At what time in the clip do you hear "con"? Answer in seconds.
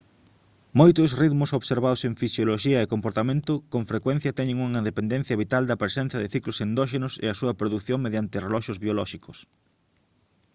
3.73-3.83